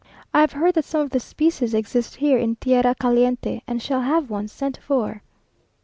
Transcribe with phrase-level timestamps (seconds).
[0.33, 4.01] I have heard that some of that species exist here, in tierre caliente, and shall
[4.01, 5.21] have one sent for."